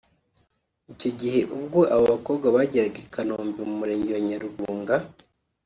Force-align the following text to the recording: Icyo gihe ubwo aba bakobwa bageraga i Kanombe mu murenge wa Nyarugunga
Icyo 0.93 1.09
gihe 1.19 1.39
ubwo 1.55 1.79
aba 1.93 2.05
bakobwa 2.13 2.47
bageraga 2.55 2.97
i 3.05 3.07
Kanombe 3.13 3.61
mu 3.69 3.75
murenge 3.79 4.09
wa 4.15 4.21
Nyarugunga 4.27 4.95